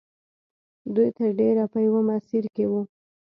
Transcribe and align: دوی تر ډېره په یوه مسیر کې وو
دوی 0.95 1.09
تر 1.17 1.29
ډېره 1.39 1.63
په 1.73 1.77
یوه 1.87 2.01
مسیر 2.09 2.43
کې 2.55 2.65
وو 2.71 2.81